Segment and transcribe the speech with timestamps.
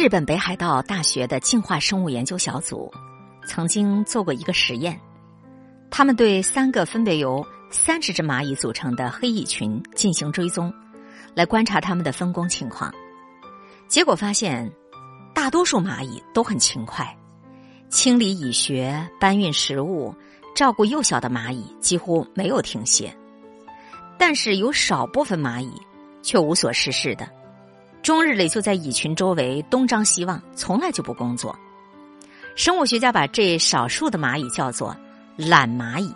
[0.00, 2.90] 日本北海道大学的进化生物研究小组
[3.44, 4.98] 曾经做过一个实验，
[5.90, 10.72] 他们对三个分别由三十只蚂蚁组成的黑蚁群进行追踪，
[11.34, 12.90] 来观察它们的分工情况。
[13.88, 14.72] 结果发现，
[15.34, 17.14] 大多数蚂蚁都很勤快，
[17.90, 20.14] 清理蚁穴、搬运食物、
[20.56, 23.14] 照顾幼小的蚂蚁几乎没有停歇。
[24.16, 25.70] 但是有少部分蚂蚁
[26.22, 27.28] 却无所事事的。
[28.02, 31.54] 终日里就在蚁群周围东张西望，从来就不工作。
[32.56, 34.96] 生物学家把这少数的蚂蚁叫做
[35.36, 36.12] 懒蚂蚁，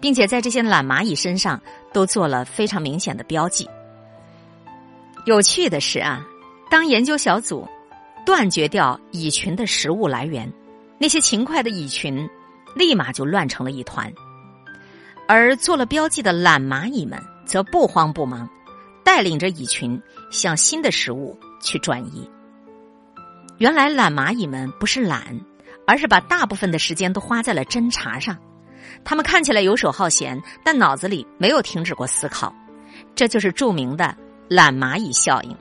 [0.00, 1.60] 并且在这些懒蚂蚁身上
[1.92, 3.68] 都做了非常明显的标记。
[5.24, 6.22] 有趣的是啊，
[6.70, 7.66] 当研究小组
[8.26, 10.50] 断绝掉蚁群的食物来源，
[10.98, 12.28] 那些勤快的蚁群
[12.74, 14.12] 立马就乱成了一团，
[15.26, 18.48] 而做了标记的懒蚂蚁们则不慌不忙。
[19.04, 20.00] 带领着蚁群
[20.34, 22.28] 向新的食物去转移。
[23.58, 25.40] 原来懒蚂蚁们不是懒，
[25.86, 28.36] 而是把大部分的时间都花在了侦查上。
[29.04, 32.52] 他们看起来游手好闲，但脑子里没有停止过思考。
[33.14, 34.14] 这就是著名的
[34.48, 35.56] 懒蚂蚁效应。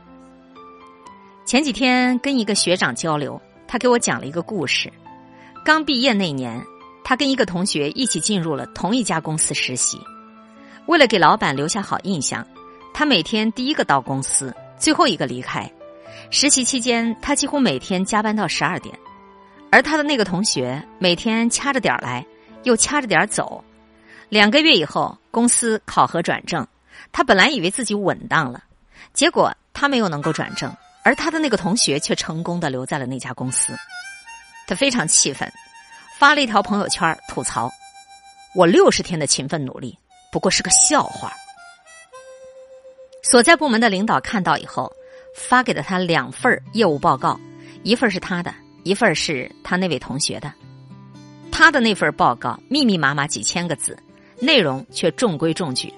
[1.45, 4.92] 前几天跟一个学长交流，他给我讲了一个故事。
[5.64, 6.62] 刚毕业那年，
[7.03, 10.00] 他跟一个同学一起进入了同一家公司实习，
[10.88, 12.45] 为了给老板留下好印象。
[12.94, 14.53] 他每天第一个到公司，
[14.84, 15.72] 最后一个离开。
[16.30, 18.94] 实习期间，他几乎每天加班到十二点，
[19.72, 22.25] 而他的那个同学每天掐着点儿来，
[22.64, 23.64] 又掐着点儿走。
[24.28, 26.67] 两个月以后，公司考核转正，
[27.14, 28.62] 他本来以为自己稳当了，
[29.14, 30.70] 结果他没有能够转正，
[31.02, 33.73] 而他的那个同学却成功的留在了那家公司。
[34.68, 35.50] 他非常气愤，
[36.20, 37.72] 发了一条朋友圈吐槽
[38.53, 39.97] ：“我六十天的勤奋努力，
[40.30, 41.31] 不过是个笑话。”
[43.34, 44.95] 所在部门的领导看到以后，
[45.34, 47.40] 发给了他两份业务报告，
[47.81, 48.53] 一份是他的，
[48.84, 50.53] 一份是他那位同学的。
[51.52, 53.98] 他的那份报告密密麻麻几千个字，
[54.40, 55.91] 内容却中规中矩。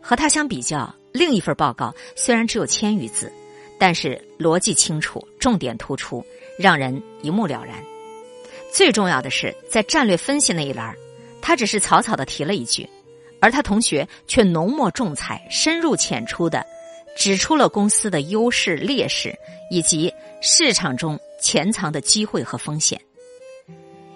[0.00, 3.30] 和他相比较，另一份报告虽然只有千余字，
[3.78, 6.24] 但是逻辑清楚，重点突出，
[6.58, 7.76] 让人一目了然。
[8.72, 10.96] 最重要的是，在战略分析那一栏，
[11.42, 12.88] 他只是草草的提了一句。
[13.44, 16.64] 而他同学却浓墨重彩、深入浅出的
[17.14, 19.38] 指出了公司的优势、劣势
[19.70, 20.10] 以及
[20.40, 22.98] 市场中潜藏的机会和风险。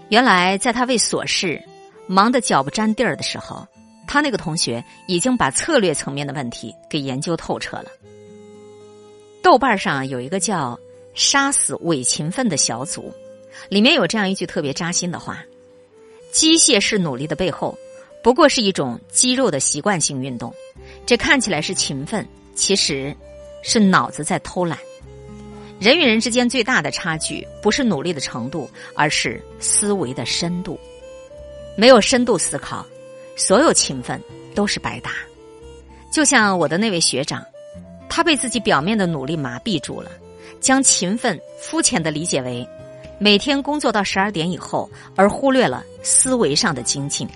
[0.08, 1.62] 原来，在他为琐事
[2.06, 3.68] 忙得脚不沾地儿的时候，
[4.06, 7.90] 他那个同学已经把策略层面的问题给研究透彻了。
[9.42, 10.80] 豆瓣上有一个叫
[11.12, 13.12] “杀死伪勤奋”的小组，
[13.68, 15.44] 里面有这样一句特别扎心的话
[16.32, 17.78] ：“机械式努力的背后。”
[18.22, 20.52] 不过是一种肌肉的习惯性运动，
[21.06, 23.14] 这看起来是勤奋，其实
[23.62, 24.78] 是脑子在偷懒。
[25.80, 30.78] 人与人之间最大的差距，不是努力的程度，而是思维的深度。
[31.76, 32.84] 没有深度思考，
[33.36, 34.20] 所有勤奋
[34.54, 35.12] 都是白搭。
[36.10, 37.44] 就像我的那位学长，
[38.08, 40.10] 他被自己表面的努力麻痹住了，
[40.60, 42.66] 将勤奋肤浅的理解为
[43.20, 47.28] 每天工作到十二点以后，而忽略了思维上的精进。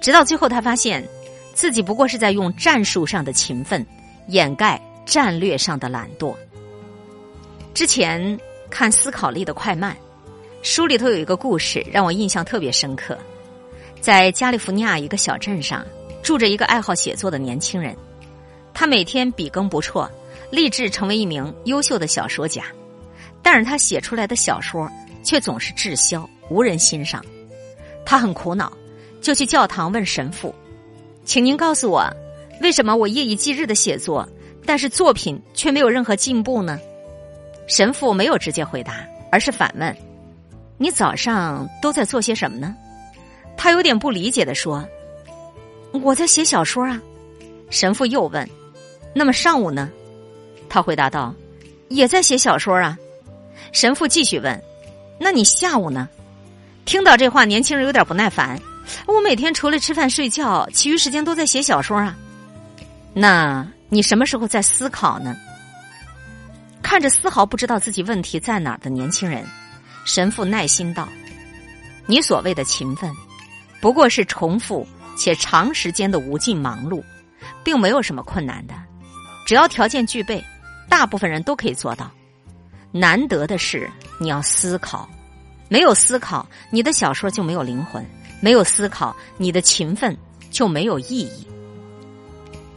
[0.00, 1.06] 直到最后，他发现
[1.52, 3.84] 自己不过是在用战术上的勤奋
[4.28, 6.34] 掩盖战略上的懒惰。
[7.74, 8.38] 之前
[8.70, 9.94] 看《思考力的快慢》，
[10.62, 13.16] 书里头有一个故事让我印象特别深刻。
[14.00, 15.84] 在加利福尼亚一个小镇上，
[16.22, 17.94] 住着一个爱好写作的年轻人，
[18.72, 20.10] 他每天笔耕不辍，
[20.50, 22.64] 立志成为一名优秀的小说家。
[23.42, 24.90] 但是他写出来的小说
[25.22, 27.22] 却总是滞销，无人欣赏。
[28.04, 28.72] 他很苦恼。
[29.20, 30.54] 就去教堂问神父，
[31.24, 32.08] 请您告诉我，
[32.62, 34.28] 为什么我夜以继日的写作，
[34.64, 36.78] 但是作品却没有任何进步呢？
[37.66, 39.96] 神父没有直接回答，而是反问
[40.76, 42.74] ：“你早上都在做些什么呢？”
[43.56, 44.84] 他有点不理解的说
[46.02, 47.00] ：“我在写小说啊。”
[47.70, 48.48] 神父又问
[49.14, 49.90] ：“那么上午呢？”
[50.68, 51.34] 他回答道
[51.88, 52.98] ：“也在写小说啊。”
[53.70, 54.60] 神父继续问
[55.20, 56.08] ：“那你下午呢？”
[56.86, 58.60] 听到这话，年轻人有点不耐烦。
[59.06, 62.16] 我每天除了吃饭睡觉，其余时间都在写小说啊。
[63.12, 65.36] 那你什么时候在思考呢？
[66.82, 69.44] 看着丝毫不知道自己问题在哪儿的年轻人，
[70.04, 71.08] 神父耐心道
[72.06, 73.12] ：“你所谓的勤奋，
[73.80, 74.86] 不过是重复
[75.16, 77.02] 且长时间的无尽忙碌，
[77.62, 78.74] 并没有什么困难的。
[79.46, 80.42] 只要条件具备，
[80.88, 82.10] 大部分人都可以做到。
[82.90, 83.88] 难得的是
[84.18, 85.08] 你要思考，
[85.68, 88.04] 没有思考，你的小说就没有灵魂。”
[88.40, 90.16] 没有思考，你的勤奋
[90.50, 91.46] 就没有意义。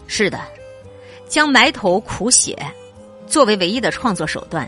[0.07, 0.39] 是的，
[1.27, 2.55] 将埋头苦写
[3.25, 4.67] 作为唯一的创作手段，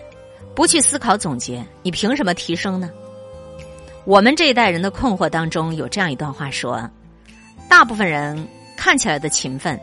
[0.55, 2.89] 不去思考总结，你凭什么提升呢？
[4.05, 6.89] 我们这一代人的困惑当中有这样一段话说：
[7.69, 9.79] 大部分人看起来的勤奋，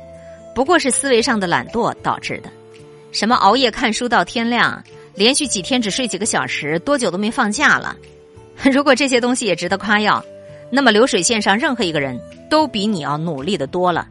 [0.55, 2.51] 不过是思维上的懒惰导致的。
[3.11, 4.83] 什么熬夜看书到天亮，
[5.15, 7.95] 连续几天只睡几个小时，多久都没放假了？
[8.73, 10.25] 如果这些东西也值得夸耀，
[10.73, 12.19] 那么流水线上任何一个人
[12.51, 14.09] 都比你要努力的多了。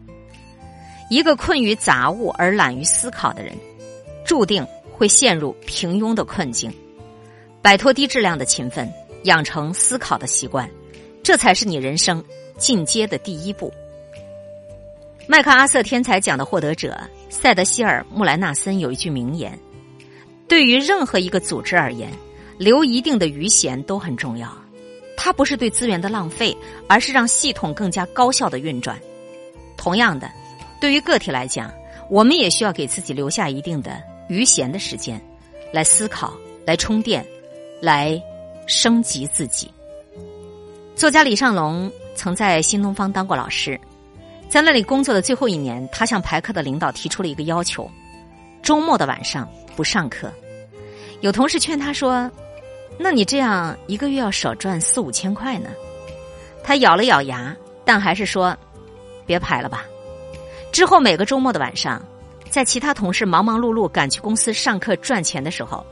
[1.10, 3.54] 一个困于杂物而懒于思考的人，
[4.24, 4.66] 注定。
[4.94, 6.72] 会陷入平庸的困境，
[7.60, 8.88] 摆脱低质量的勤奋，
[9.24, 10.70] 养成思考的习惯，
[11.24, 12.24] 这才是你人生
[12.56, 13.74] 进阶的第一步。
[15.26, 16.96] 麦克阿瑟天才奖的获得者
[17.32, 19.58] 塞德希尔·穆莱纳森有一句名言
[20.48, 22.12] ：“对于任何一个组织而言，
[22.60, 24.56] 留一定的余弦都很重要。
[25.16, 26.56] 它不是对资源的浪费，
[26.88, 29.00] 而是让系统更加高效的运转。
[29.78, 30.30] 同样的，
[30.80, 31.72] 对于个体来讲，
[32.10, 35.22] 我们也需要给自己留下一定的。”余闲的时间，
[35.74, 36.34] 来思考，
[36.66, 37.26] 来充电，
[37.82, 38.22] 来
[38.66, 39.70] 升级自己。
[40.96, 43.78] 作家李尚龙曾在新东方当过老师，
[44.48, 47.92] 在那里工作的最后一年，他向排课的领导提出了一个要求：
[48.64, 50.32] 周末的晚上不上课。
[51.20, 52.32] 有同事劝他说
[53.02, 55.70] ：“那你这样一个月要少赚四五千块呢？”
[56.64, 58.56] 他咬了咬牙，但还是说
[59.26, 59.86] ：“别排了吧。”
[60.72, 62.02] 之后每个周末的晚上。
[62.50, 65.86] 在其他同事忙忙碌碌赶去公司上课赚钱的时候，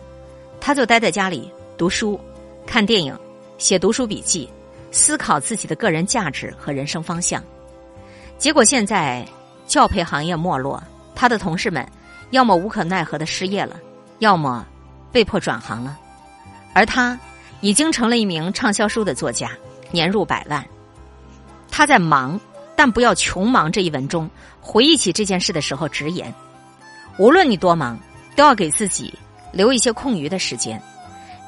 [0.60, 2.20] 他就待在家里读书、
[2.68, 3.18] 看电影、
[3.58, 4.50] 写读书笔记，
[4.92, 7.42] 思考自己的个人价值和人生方向。
[8.38, 9.26] 结果现在
[9.68, 10.84] 教培行业没落，
[11.16, 11.88] 他的同事们
[12.32, 13.80] 要么无可奈何的失业了，
[14.18, 14.68] 要么
[15.14, 15.98] 被迫转行了，
[16.80, 17.20] 而他
[17.60, 19.52] 已经成了一名畅销书的作家，
[19.92, 20.66] 年入百万。
[21.70, 22.40] 他在忙，
[22.74, 23.70] 但不要穷忙。
[23.70, 24.30] 这一文中
[24.62, 26.34] 回忆起这件事的时候直言。
[27.18, 28.00] 无论你多忙，
[28.34, 29.14] 都要给自己
[29.52, 30.82] 留一些空余的时间。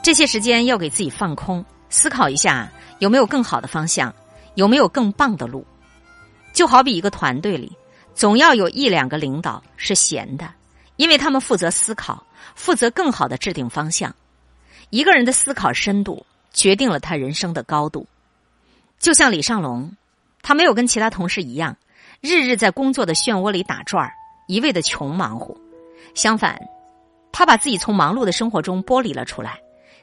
[0.04, 2.70] 这些时间要给自己放空，思考一下
[3.00, 4.14] 有没有更好的方向，
[4.56, 5.66] 有没有更棒的路。
[6.52, 7.72] 就好比一个团队里，
[8.14, 10.50] 总要有一两个领导是闲的，
[10.98, 12.22] 因为他们负责思考，
[12.54, 14.14] 负责更好的制定方向。
[14.92, 16.24] 一个人的思考深度，
[16.54, 18.06] 决定了他人生的高度。
[19.00, 19.92] 就像李尚龙，
[20.44, 21.76] 他没有跟其他同事一样，
[22.20, 24.14] 日日在工作的漩涡里打转儿。
[24.48, 25.56] 一味的穷忙活，
[26.14, 26.60] 相反，
[27.32, 29.58] 他把自己从忙碌的生活中剥离了出来，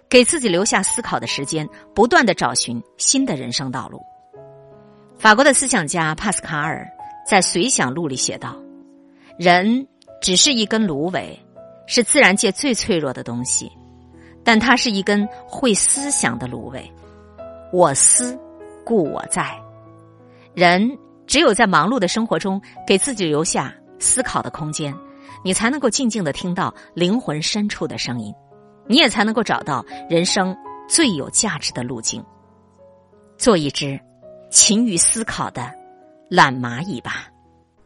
[0.09, 4.03] 给自己留下思考的时间，不断的找寻新的人生道路。
[5.19, 6.89] 法国的思想家帕斯卡尔
[7.29, 8.57] 在《随想录》里写道
[9.37, 9.87] ：“人
[10.23, 11.39] 只是一根芦苇，
[11.87, 13.71] 是自然界最脆弱的东西，
[14.49, 16.91] 但它是一根会思想的芦苇。
[17.71, 18.35] 我思，
[18.83, 19.47] 故我在。
[20.55, 20.97] 人
[21.27, 24.95] 只有在忙碌的生活中，给自己留下。”思考的空间，
[25.45, 28.33] 你才能够静静的听到灵魂深处的声音，
[28.87, 30.57] 你也才能够找到人生
[30.89, 32.25] 最有价值的路径。
[33.37, 34.01] 做一只
[34.51, 35.71] 勤于思考的
[36.31, 37.29] 懒蚂蚁吧。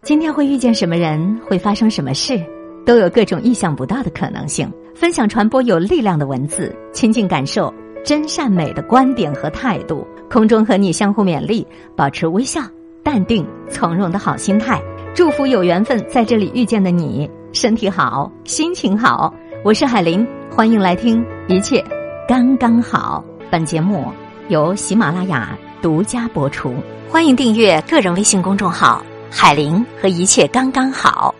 [0.03, 2.41] 今天会遇见什么人，会发生什么事，
[2.85, 4.71] 都有各种意想不到的可能性。
[4.95, 7.73] 分享传播有力量的文字，亲近感受
[8.05, 10.07] 真善美的观点和态度。
[10.31, 12.63] 空中和你相互勉励，保持微笑、
[13.03, 14.81] 淡定、从容的好心态。
[15.15, 19.35] 祝福有缘分在这里遇见的你，身体好，心情好。
[19.63, 21.85] 我是海林，欢迎来听一切
[22.27, 23.23] 刚刚好。
[23.51, 24.07] 本节目
[24.49, 26.75] 由喜马拉雅独家播出，
[27.11, 31.35] 欢迎订阅个人微信公众号“海林”和一切刚刚好。